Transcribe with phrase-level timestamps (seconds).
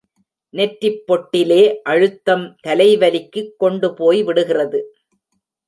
[0.53, 1.75] நெற்றிப் பொட்டிலே
[1.83, 4.81] அழுத்தம் தலைவலிக்குக் கொண்டு போய்விடுகிறது.